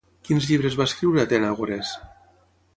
[0.29, 1.95] Quins llibres va escriure Atenàgores?